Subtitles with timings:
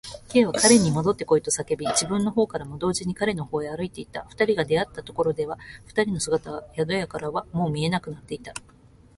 [0.29, 4.23] Ｋ は彼にもどってこいと叫び、自分のほうからも同時に彼のほうへ歩いていった。
[4.31, 8.51] 二人が出会ったところでは、二人の姿は宿屋からはもう見えなくなっていた。